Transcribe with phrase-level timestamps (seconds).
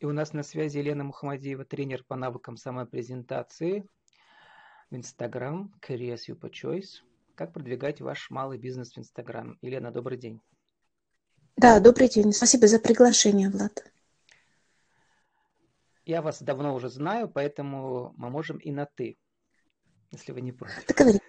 [0.00, 3.86] И у нас на связи Елена Мухамадиева, тренер по навыкам самопрезентации
[4.90, 7.02] в Instagram, Careers You Choice.
[7.34, 9.58] Как продвигать ваш малый бизнес в Instagram?
[9.60, 10.40] Елена, добрый день.
[11.58, 12.32] Да, добрый день.
[12.32, 13.92] Спасибо за приглашение, Влад.
[16.06, 19.18] Я вас давно уже знаю, поэтому мы можем и на «ты»,
[20.12, 20.86] если вы не против.
[20.86, 21.20] Договорились.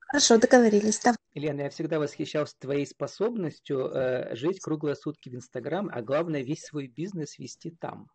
[0.00, 1.00] Хорошо, договорились.
[1.00, 1.19] Давай.
[1.32, 6.64] Елена, я всегда восхищался твоей способностью э, жить круглые сутки в Инстаграм, а главное весь
[6.64, 8.08] свой бизнес вести там.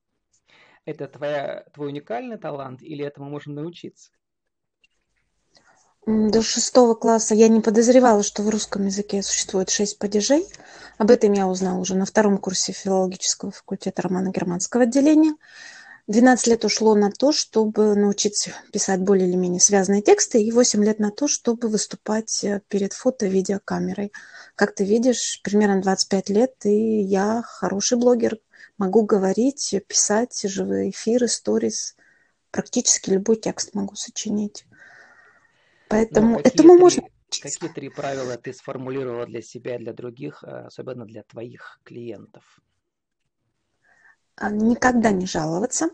[0.84, 4.12] Это твоя, твой уникальный талант или этому можно научиться?
[6.06, 10.46] До шестого класса я не подозревала, что в русском языке существует шесть падежей.
[11.00, 15.34] Об этом я узнала уже на втором курсе филологического факультета романо-германского отделения.
[16.08, 20.84] 12 лет ушло на то, чтобы научиться писать более или менее связанные тексты, и 8
[20.84, 24.12] лет на то, чтобы выступать э, перед фото-видеокамерой.
[24.56, 28.38] Как ты видишь, примерно 25 лет, и я хороший блогер.
[28.78, 31.96] Могу говорить, писать живые эфиры, сторис.
[32.52, 34.66] Практически любой текст могу сочинить.
[35.90, 39.94] Поэтому Ну, этому какие можно три, какие три правила ты сформулировала для себя и для
[39.94, 42.44] других, а, особенно для твоих клиентов?
[44.36, 45.90] А, никогда не жаловаться,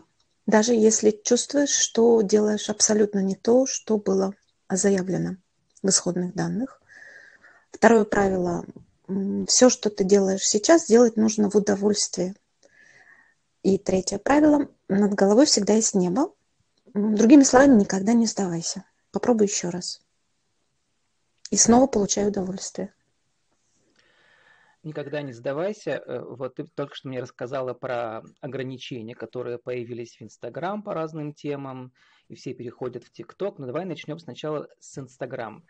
[0.46, 4.34] даже если чувствуешь, что делаешь абсолютно не то, что было
[4.68, 5.36] заявлено
[5.82, 6.80] в исходных данных.
[7.70, 8.64] Второе правило.
[9.46, 12.34] Все, что ты делаешь сейчас, делать нужно в удовольствии.
[13.62, 14.68] И третье правило.
[14.88, 16.32] Над головой всегда есть небо.
[16.94, 18.84] Другими словами, никогда не сдавайся.
[19.12, 20.00] Попробуй еще раз.
[21.50, 22.92] И снова получай удовольствие.
[24.82, 26.02] Никогда не сдавайся.
[26.04, 31.34] Э, Вот ты только что мне рассказала про ограничения, которые появились в Инстаграм по разным
[31.34, 31.92] темам,
[32.28, 33.58] и все переходят в ТикТок.
[33.58, 35.64] Но давай начнем сначала с Инстаграм.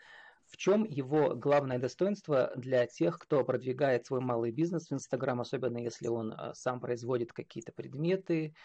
[0.47, 5.77] В чем его главное достоинство для тех, кто продвигает свой малый бизнес в Инстаграм, особенно
[5.77, 8.55] если он э, сам производит какие-то предметы,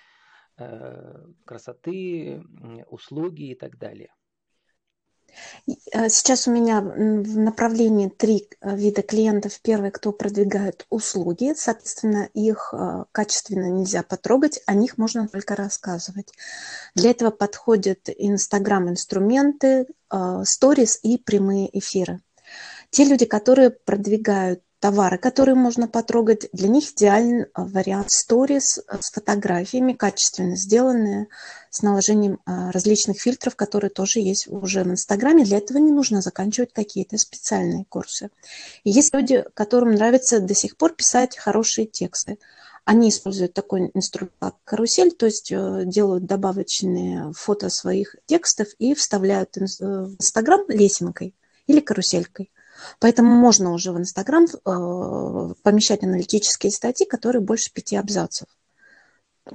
[0.57, 2.43] э, красоты,
[2.89, 4.11] услуги и так далее?
[5.93, 9.61] Э, Сейчас у меня в направлении три э, вида клиентов.
[9.63, 16.33] Первый, кто продвигает услуги, соответственно, их э, качественно нельзя потрогать, о них можно только рассказывать.
[16.95, 19.87] Для этого подходят Инстаграм-инструменты,
[20.45, 22.21] сторис и прямые эфиры.
[22.91, 28.99] Те люди, которые продвигают товары, которые можно потрогать, для них идеальный э, вариант сторис э,
[29.01, 31.29] с фотографиями, качественно сделанные,
[31.71, 35.45] с наложением э, различных фильтров, которые тоже есть уже в Инстаграме.
[35.45, 38.31] Для этого не нужно заканчивать какие-то специальные курсы.
[38.85, 42.39] И есть люди, которым нравится до сих пор писать хорошие тексты.
[42.85, 49.57] Они используют такой инструмент, как карусель, то есть делают добавочные фото своих текстов и вставляют
[49.57, 51.35] в Инстаграм лесенкой
[51.67, 52.51] или каруселькой.
[53.01, 58.49] Поэтому можно уже в Инстаграм э, помещать аналитические статьи, которые больше пяти абзацев.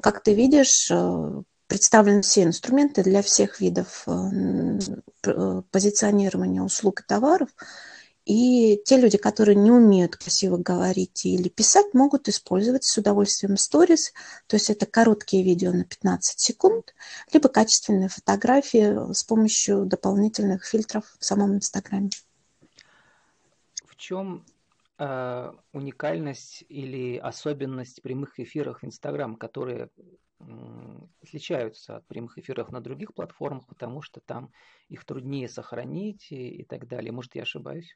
[0.02, 7.50] Как ты видишь, э, представлены все инструменты для всех видов э, позиционирования услуг и товаров.
[8.26, 14.14] И те люди, которые не умеют красиво говорить или писать, могут использовать с удовольствием сторис.
[14.48, 16.94] То есть это короткие видео на 15 секунд,
[17.34, 22.12] либо качественные фотографии с помощью дополнительных фильтров в самом Инстаграме.
[24.04, 24.44] Чем
[24.98, 29.92] э, уникальность или особенность прямых эфиров в Инстаграм, которые
[31.22, 34.52] отличаются от прямых эфиров на других платформах, потому что там
[34.90, 37.14] их труднее сохранить и, и так далее.
[37.14, 37.96] Может, я ошибаюсь?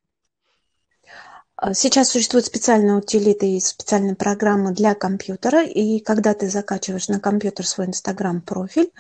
[1.57, 7.19] А Сейчас существуют специальные утилиты и специальные программы для компьютера, и когда ты закачиваешь на
[7.19, 8.93] компьютер свой Инстаграм-профиль,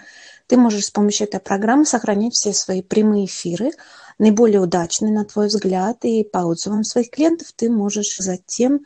[0.47, 3.71] ты можешь с помощью этой программы сохранить все свои прямые эфиры,
[4.19, 8.81] наиболее удачные, на твой взгляд, и по отзывам своих клиентов ты можешь затем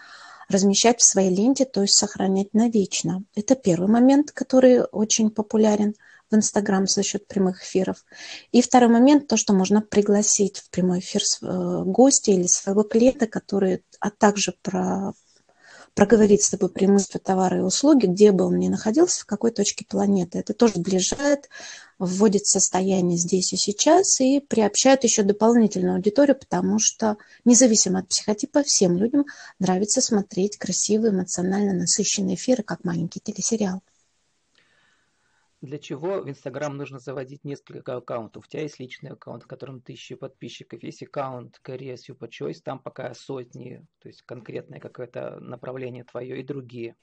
[0.49, 3.23] размещать в своей ленте, то есть сохранять навечно.
[3.35, 5.95] Это первый момент, который очень популярен
[6.29, 8.05] в Инстаграм за счет прямых эфиров.
[8.51, 13.27] И второй момент, то, что можно пригласить в прямой эфир э, гостя или своего клиента,
[13.27, 15.13] который а также про,
[15.93, 19.85] проговорит с тобой преимущества товара и услуги, где бы он ни находился, в какой точке
[19.85, 20.39] планеты.
[20.39, 21.49] Это тоже сближает,
[21.99, 28.63] вводит состояние здесь и сейчас и приобщает еще дополнительную аудиторию, потому что независимо от психотипа,
[28.63, 29.25] всем людям
[29.59, 33.81] нравится смотреть красивые, эмоционально насыщенные эфиры, как маленький телесериал.
[35.61, 38.45] Для чего в Инстаграм нужно заводить несколько аккаунтов?
[38.45, 42.79] У тебя есть личный аккаунт, в котором тысячи подписчиков, есть аккаунт Career Super Choice, там
[42.79, 46.95] пока сотни, то есть конкретное какое-то направление твое и другие.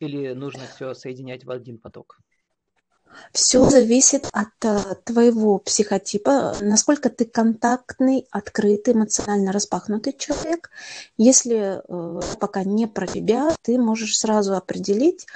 [0.00, 2.18] Или нужно все соединять в один поток?
[3.32, 10.70] Все зависит от э, твоего психотипа, насколько ты контактный, открытый, эмоционально распахнутый человек.
[11.16, 15.26] Если э, пока не про тебя, ты можешь сразу определить,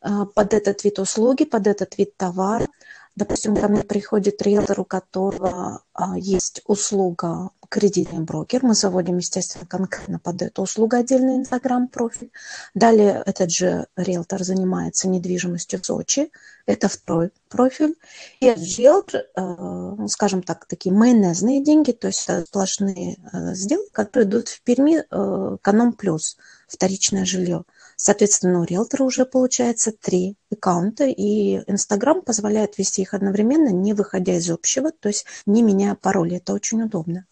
[0.00, 2.66] под этот вид услуги, под этот вид товара.
[3.14, 8.60] Допустим, ко мне приходит риэлтор, у которого а, есть услуга кредитный брокер.
[8.62, 12.30] Мы заводим, естественно, конкретно под эту услугу отдельный инстаграм-профиль.
[12.74, 16.30] Далее этот же риэлтор занимается недвижимостью в Сочи.
[16.64, 17.96] Это второй профиль.
[18.40, 23.18] И риэлтор, э, скажем так, такие майонезные деньги, то есть сплошные
[23.52, 27.64] сделки, которые идут в Перми эконом плюс, вторичное жилье.
[28.04, 34.34] Соответственно, у риэлтора уже получается три аккаунта, и Инстаграм позволяет вести их одновременно, не выходя
[34.34, 36.38] из общего, то есть не меняя пароли.
[36.38, 37.26] Это очень удобно.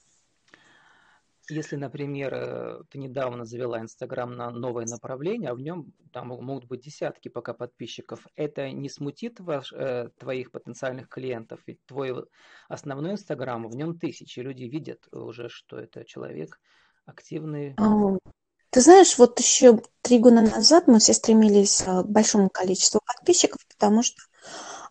[1.48, 6.66] Если, например, э, ты недавно завела Инстаграм на новое направление, а в нем там могут
[6.66, 11.58] быть десятки пока подписчиков, это не смутит ваш, э, твоих потенциальных клиентов?
[11.66, 12.14] Ведь твой
[12.68, 16.60] основной Инстаграм, в нем тысячи, люди видят уже, что это человек
[17.06, 17.74] активный.
[18.70, 24.02] Ты знаешь, вот еще три года назад мы все стремились к большому количеству подписчиков, потому
[24.02, 24.22] что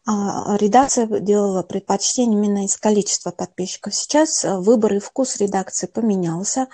[0.05, 3.93] а, редакция делала предпочтение именно из количества подписчиков.
[3.93, 6.67] Сейчас э, выбор и вкус редакции поменялся.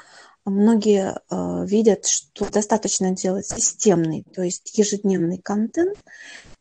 [0.45, 5.97] Многие э, видят, что достаточно делать системный, то есть ежедневный контент,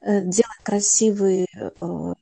[0.00, 1.70] э, делать красивый э,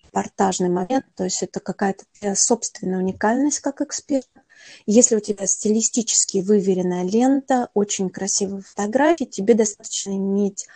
[0.04, 2.04] репортажный момент, то есть это какая-то
[2.34, 4.26] собственная уникальность как эксперт.
[4.86, 10.66] Если у тебя стилистически выверенная лента, очень красивые фотографии, тебе достаточно иметь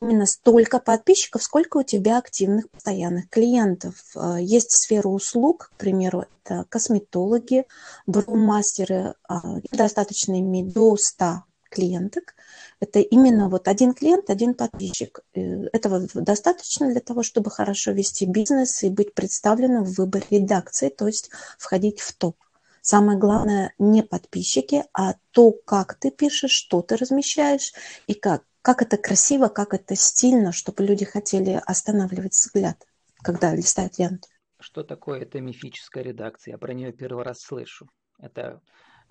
[0.00, 3.94] именно столько подписчиков, сколько у тебя активных постоянных клиентов.
[4.16, 7.66] А, есть сфера услуг, к примеру, это косметологи,
[8.06, 9.14] брумастеры.
[9.28, 12.34] А, достаточно иметь до 100 клиенток.
[12.80, 15.20] Это именно вот один клиент, один подписчик.
[15.34, 20.88] Э, этого достаточно для того, чтобы хорошо вести бизнес и быть представленным в выборе редакции,
[20.88, 22.36] то есть входить в топ.
[22.82, 27.72] Самое главное не подписчики, а то, как ты пишешь, что ты размещаешь
[28.06, 32.86] и как как это красиво, как это стильно, чтобы люди хотели останавливать взгляд,
[33.22, 34.28] когда листают ленту.
[34.60, 36.52] Что такое эта мифическая редакция?
[36.52, 37.88] Я про нее первый раз слышу.
[38.18, 38.60] Это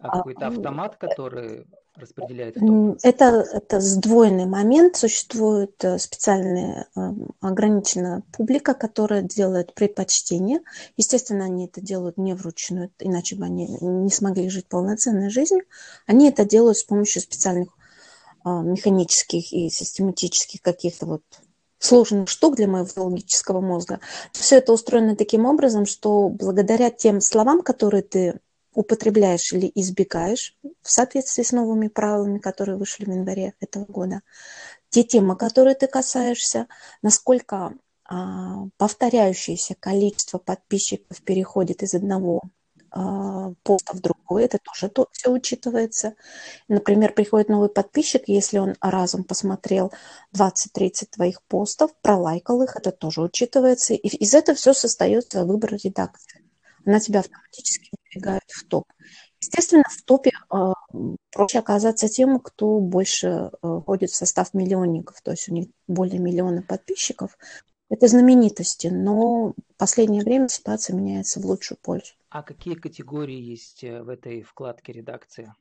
[0.01, 1.65] а, какой-то автомат, который
[1.95, 2.57] распределяет
[3.03, 4.95] Это, это сдвоенный момент.
[4.95, 10.61] Существует э, специальная эм, ограниченная публика, которая делает предпочтение.
[10.97, 15.63] Естественно, они это делают не вручную, иначе бы они не смогли жить полноценной жизнью.
[16.07, 17.69] Они это делают с помощью специальных
[18.43, 21.23] а, механических и систематических каких-то вот
[21.79, 23.99] сложных штук для моего логического мозга.
[24.33, 28.39] Все это устроено таким образом, что благодаря тем словам, которые ты
[28.79, 34.21] употребляешь или избегаешь в соответствии с новыми правилами, которые вышли в январе этого года,
[34.89, 36.67] те темы, которые ты касаешься,
[37.01, 37.73] насколько
[38.05, 42.41] а, повторяющееся количество подписчиков переходит из одного
[42.91, 46.15] а, поста в другой, это тоже то, все учитывается.
[46.69, 49.91] Например, приходит новый подписчик, если он разом посмотрел
[50.33, 53.93] 20-30 твоих постов, пролайкал их, это тоже учитывается.
[53.93, 56.45] И из этого все состоится выбор редакции.
[56.85, 58.85] Она тебя автоматически выдвигает в топ.
[59.41, 60.73] Естественно, в топе э,
[61.31, 63.27] проще оказаться тем, кто больше
[63.61, 67.37] э, входит в состав миллионников, то есть у них более миллиона подписчиков.
[67.89, 72.13] Это знаменитости, но в последнее время ситуация меняется в лучшую пользу.
[72.29, 75.53] А какие категории есть э, в этой вкладке редакции?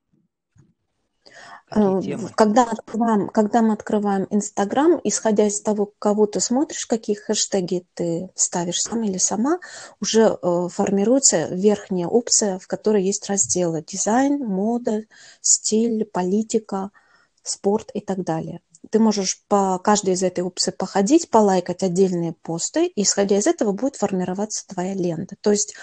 [1.70, 2.00] Э,
[2.34, 8.30] когда, открываем, когда мы открываем Инстаграм, исходя из того, кого ты смотришь, какие хэштеги ты
[8.34, 9.58] ставишь сам или сама,
[10.00, 15.02] уже э, формируется верхняя опция, в которой есть разделы дизайн, мода,
[15.40, 16.90] стиль, политика,
[17.42, 22.86] спорт и так далее ты можешь по каждой из этой опций походить, полайкать отдельные посты,
[22.86, 25.36] и исходя из этого будет формироваться твоя лента.
[25.40, 25.74] То есть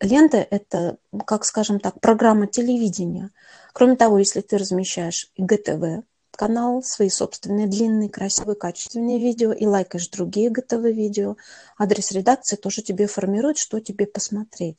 [0.00, 3.30] лента– это, как скажем так, программа телевидения.
[3.72, 6.04] Кроме того, если ты размещаешь ГТВ,
[6.36, 11.36] канал, свои собственные длинные, красивые, качественные видео и лайкаешь другие готовые видео,
[11.78, 14.78] адрес редакции тоже тебе формирует, что тебе посмотреть.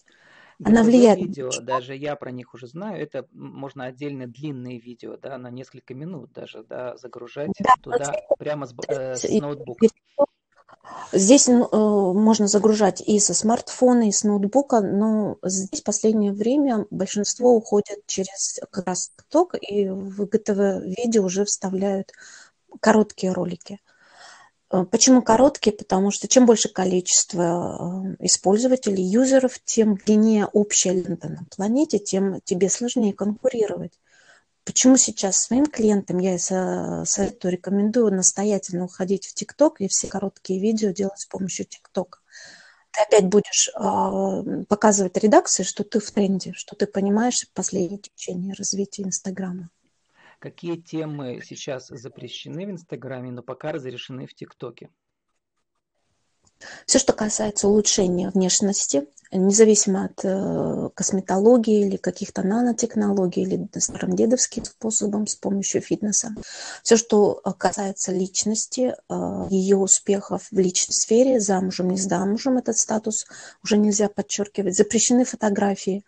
[0.63, 1.19] Она влияет.
[1.19, 5.93] Видео, даже я про них уже знаю, это можно отдельно длинные видео, да, на несколько
[5.93, 9.88] минут даже, да, загружать да, туда прямо с, э, с ноутбука.
[11.14, 16.34] Здесь ну, э, можно загружать и со смартфона, и с ноутбука, но здесь в последнее
[16.34, 22.12] время большинство уходят через как раз TikTok, и в ГТВ видео уже вставляют
[22.82, 23.80] короткие ролики.
[24.70, 25.76] Э, почему короткие?
[25.76, 32.42] Потому что чем больше количество э, использователей, юзеров, тем длиннее общая лента на планете, тем
[32.42, 33.94] тебе сложнее конкурировать.
[34.67, 40.91] Почему сейчас своим клиентам я советую, рекомендую настоятельно уходить в ТикТок и все короткие видео
[40.91, 42.19] делать с помощью ТикТока.
[42.91, 48.55] Ты опять будешь э, показывать редакции, что ты в тренде, что ты понимаешь последнее течение
[48.55, 49.69] развития Инстаграма.
[50.39, 54.89] Какие темы сейчас запрещены в Инстаграме, но пока разрешены в ТикТоке?
[56.86, 64.65] Все, что касается улучшения внешности, независимо от э, косметологии или каких-то нанотехнологий или старым дедовским
[64.65, 66.36] способом с помощью фитнеса,
[66.84, 73.27] все, что касается личности, э, ее успехов в личной сфере, замужем, не замужем, этот статус
[73.63, 74.75] уже нельзя подчеркивать.
[74.75, 76.03] Запрещены фотографии,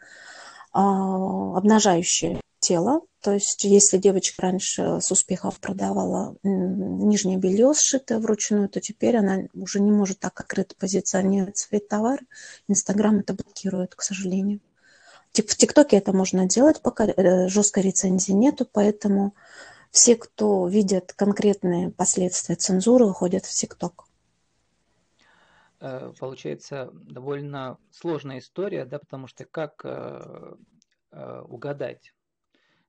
[0.74, 8.70] э, обнажающие тело, то есть, если девочка раньше с успехом продавала нижнее белье сшитое вручную,
[8.70, 12.28] то теперь она уже не может так открыто позиционировать свои товары.
[12.68, 14.60] Инстаграм это блокирует, к сожалению.
[15.34, 19.34] В ТикТоке это можно делать, пока э, жесткой рецензии нету, поэтому
[19.90, 24.06] все, кто видят конкретные последствия цензуры, уходят в ТикТок.
[25.80, 30.54] Э, получается довольно сложная история, да, потому что как э,
[31.48, 32.14] угадать,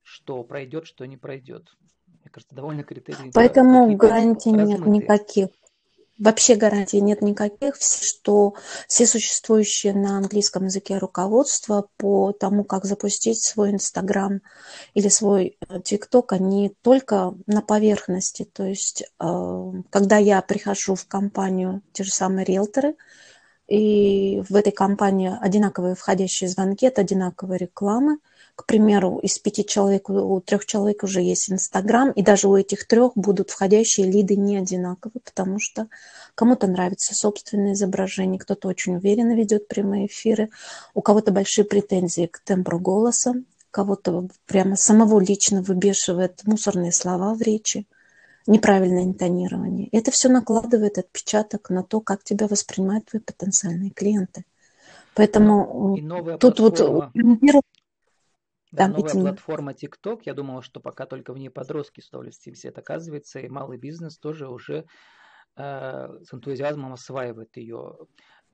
[0.02, 1.68] что пройдет, что не пройдет.
[2.06, 3.30] Мне кажется, довольно критерии.
[3.32, 5.48] Поэтому гарантий нет никаких.
[6.20, 8.52] Вообще гарантий нет никаких, что
[8.86, 14.42] все существующие на английском языке руководства по тому, как запустить свой Инстаграм
[14.92, 18.44] или свой э, ТикТок, они только на поверхности.
[18.44, 22.96] То есть, э, когда я прихожу в компанию, те же самые риэлторы,
[23.66, 28.18] и в этой компании одинаковые входящие звонки, это одинаковые рекламы,
[28.56, 32.86] к примеру, из пяти человек, у трех человек уже есть Инстаграм, и даже у этих
[32.86, 35.88] трех будут входящие лиды не одинаковые, потому что
[36.34, 40.50] кому-то нравится собственное изображение, кто-то очень уверенно ведет прямые эфиры,
[40.94, 43.34] у кого-то большие претензии к тембру голоса,
[43.70, 47.86] кого-то прямо самого лично выбешивает мусорные слова в речи,
[48.46, 49.88] неправильное интонирование.
[49.92, 54.44] Это все накладывает отпечаток на то, как тебя воспринимают твои потенциальные клиенты.
[55.14, 55.98] Поэтому
[56.38, 56.80] тут вот
[58.70, 62.54] да, да, новая платформа TikTok, я думала, что пока только в ней подростки с удовольствием
[62.54, 62.78] сидят.
[62.78, 64.84] Оказывается, и малый бизнес тоже уже
[65.56, 65.62] э,
[66.22, 67.96] с энтузиазмом осваивает ее.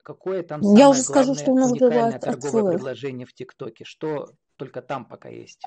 [0.02, 3.85] Какое там самое я уже скажу, что уникальное торговое предложение в ТикТоке?
[3.85, 5.62] Что только там пока есть?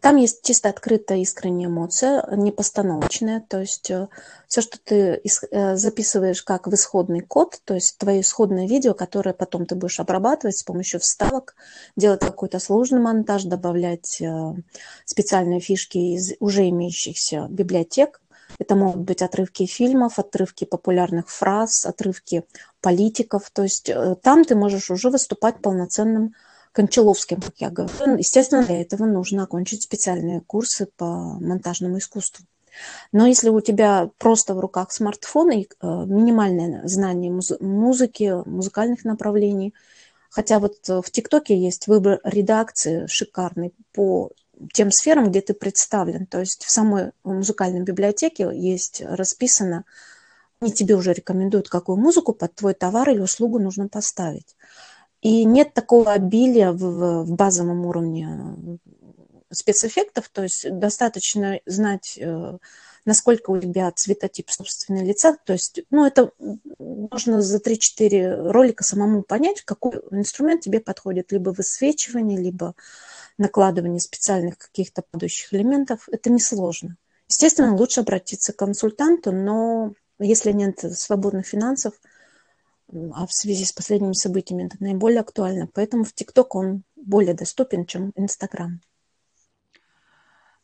[0.00, 3.40] Там есть чисто открытая искренняя эмоция, не постановочная.
[3.40, 4.08] То есть э,
[4.46, 5.20] все, что ты
[5.50, 9.98] э, записываешь как в исходный код, то есть твое исходное видео, которое потом ты будешь
[9.98, 11.56] обрабатывать с помощью вставок,
[11.96, 14.54] делать какой-то сложный монтаж, добавлять э,
[15.04, 18.20] специальные фишки из уже имеющихся библиотек.
[18.60, 22.44] Это могут быть отрывки фильмов, отрывки популярных фраз, отрывки
[22.80, 23.50] политиков.
[23.50, 23.90] То есть
[24.22, 26.34] там ты можешь уже выступать полноценным
[26.72, 28.16] Кончаловским, как я говорю.
[28.16, 32.46] Естественно, для этого нужно окончить специальные курсы по монтажному искусству.
[33.12, 39.74] Но если у тебя просто в руках смартфон и э, минимальное знание музыки, музыкальных направлений,
[40.30, 44.30] хотя вот в ТикТоке есть выбор редакции шикарный по
[44.72, 46.26] тем сферам, где ты представлен.
[46.26, 49.84] То есть в самой музыкальной библиотеке есть расписано,
[50.60, 54.56] они тебе уже рекомендуют, какую музыку под твой товар или услугу нужно поставить.
[55.22, 58.78] И нет такого обилия в, в базовом уровне
[59.52, 62.58] спецэффектов, то есть достаточно знать, э,
[63.04, 66.32] насколько у тебя цветотип собственного лица, то есть, ну, это
[66.78, 72.74] можно за 3-4 ролика самому понять, какой инструмент тебе подходит, либо высвечивание, либо
[73.38, 76.96] накладывание специальных каких-то падающих элементов, это несложно.
[77.28, 81.94] Естественно, лучше обратиться к консультанту, но если нет свободных финансов–
[82.92, 85.68] а в связи с последними событиями это наиболее актуально.
[85.72, 88.80] Поэтому в ТикТок он более доступен, чем Инстаграм.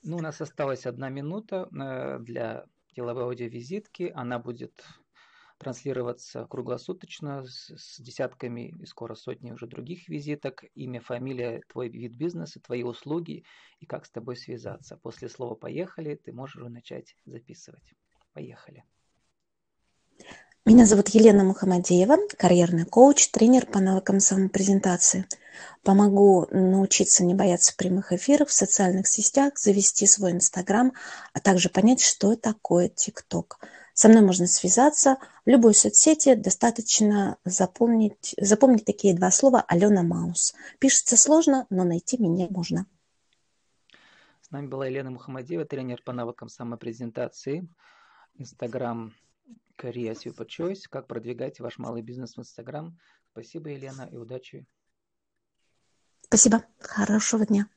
[0.02, 4.12] Ну, у нас осталась одна минута э, для деловой аудиовизитки.
[4.14, 4.85] Она будет
[5.58, 10.64] транслироваться круглосуточно с, с десятками и скоро сотней уже других визиток.
[10.75, 13.44] Имя, фамилия, твой вид бизнеса, твои услуги
[13.80, 14.97] и как с тобой связаться.
[14.97, 17.92] После слова «поехали» ты можешь уже начать записывать.
[18.32, 18.85] Поехали.
[20.69, 25.25] Меня зовут Елена Мухамадеева, карьерный коуч, тренер по навыкам самопрезентации.
[25.83, 30.93] Помогу научиться не бояться прямых эфиров в социальных сетях, завести свой Инстаграм,
[31.33, 33.61] а также понять, что такое ТикТок.
[33.95, 40.55] Со мной можно связаться в любой соцсети, достаточно запомнить, запомнить такие два слова «Алена Маус».
[40.79, 42.85] Пишется сложно, но найти меня можно.
[44.43, 47.67] С нами была Елена Мухамадеева, тренер по навыкам самопрезентации.
[48.35, 49.15] Инстаграм
[49.78, 50.82] Career Super Choice.
[50.90, 52.99] Как продвигать ваш малый бизнес в Инстаграм.
[53.32, 54.66] Спасибо, Елена, и удачи.
[56.23, 56.64] Спасибо.
[56.80, 57.68] Хорошего дня.